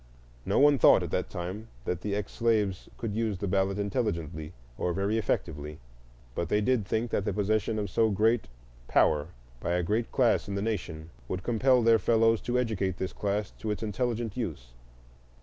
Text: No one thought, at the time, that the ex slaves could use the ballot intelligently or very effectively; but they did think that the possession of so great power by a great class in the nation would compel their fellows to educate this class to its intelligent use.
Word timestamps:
No 0.47 0.57
one 0.57 0.79
thought, 0.79 1.03
at 1.03 1.11
the 1.11 1.21
time, 1.21 1.67
that 1.85 2.01
the 2.01 2.15
ex 2.15 2.31
slaves 2.31 2.89
could 2.97 3.13
use 3.13 3.37
the 3.37 3.45
ballot 3.47 3.77
intelligently 3.77 4.51
or 4.75 4.93
very 4.93 5.15
effectively; 5.19 5.77
but 6.33 6.49
they 6.49 6.59
did 6.59 6.87
think 6.87 7.11
that 7.11 7.23
the 7.23 7.31
possession 7.31 7.77
of 7.77 7.87
so 7.87 8.09
great 8.09 8.47
power 8.87 9.27
by 9.59 9.73
a 9.73 9.83
great 9.83 10.11
class 10.11 10.47
in 10.47 10.55
the 10.55 10.61
nation 10.63 11.11
would 11.27 11.43
compel 11.43 11.83
their 11.83 11.99
fellows 11.99 12.41
to 12.41 12.57
educate 12.57 12.97
this 12.97 13.13
class 13.13 13.51
to 13.59 13.69
its 13.69 13.83
intelligent 13.83 14.35
use. 14.35 14.73